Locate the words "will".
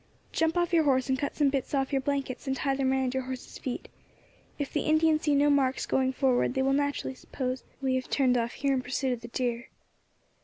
6.63-6.73